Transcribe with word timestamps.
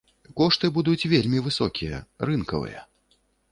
Кошты 0.39 0.65
будуць 0.77 1.09
вельмі 1.13 1.43
высокія, 1.49 2.01
рынкавыя. 2.29 2.79